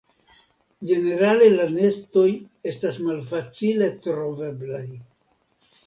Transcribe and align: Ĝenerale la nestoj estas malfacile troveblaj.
Ĝenerale 0.91 1.49
la 1.57 1.67
nestoj 1.75 2.25
estas 2.73 2.99
malfacile 3.11 3.93
troveblaj. 4.09 4.85